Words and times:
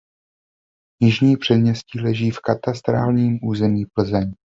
Jižní 1.01 1.37
Předměstí 1.37 1.99
leží 1.99 2.31
v 2.31 2.39
katastrálním 2.39 3.39
území 3.43 3.85
Plzeň. 3.85 4.33